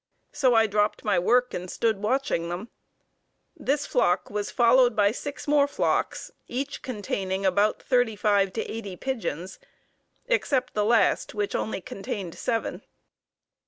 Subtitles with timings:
[0.31, 2.69] So I dropped my work and stood watching them.
[3.55, 8.95] This flock was followed by six more flocks, each containing about thirty five to eighty
[8.95, 9.59] pigeons,
[10.25, 12.81] except the last, which only contained seven.